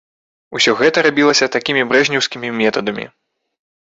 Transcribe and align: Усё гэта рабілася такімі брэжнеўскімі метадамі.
Усё 0.59 0.71
гэта 0.79 1.03
рабілася 1.07 1.47
такімі 1.55 1.83
брэжнеўскімі 1.91 2.49
метадамі. 2.63 3.05